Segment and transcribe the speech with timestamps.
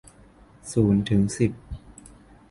[0.71, 1.51] ศูนย์ถึงสิบ